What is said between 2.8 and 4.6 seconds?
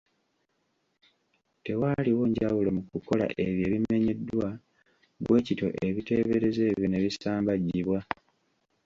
kukola ebyo ebimenyeddwa,